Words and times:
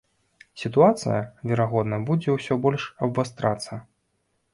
Сітуацыя, 0.61 1.19
верагодна, 1.51 1.99
будзе 2.07 2.29
ўсё 2.37 2.57
больш 2.65 2.87
абвастрацца. 3.09 3.79